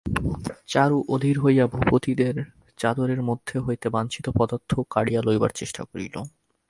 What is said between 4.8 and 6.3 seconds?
কাড়িয়া লইবার চেষ্টা করিল।